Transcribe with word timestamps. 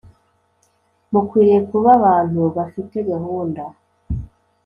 mukwiriye 1.11 1.59
kuba 1.69 1.89
abantu 1.99 2.41
bafite 2.55 2.97
gahunda 3.09 3.63